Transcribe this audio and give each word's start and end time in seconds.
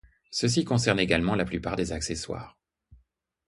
Ceci 0.31 0.63
concerne 0.65 0.99
également 0.99 1.35
la 1.35 1.45
plupart 1.45 1.75
des 1.75 1.91
accessoires. 1.91 2.57